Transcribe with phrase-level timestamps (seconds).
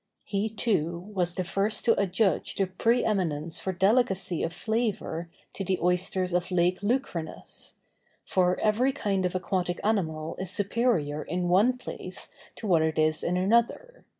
[0.23, 5.77] He, too, was the first to adjudge the preëminence for delicacy of flavor to the
[5.79, 7.75] oysters of Lake Lucrinus;
[8.25, 13.21] for every kind of aquatic animal is superior in one place to what it is
[13.21, 14.03] in another.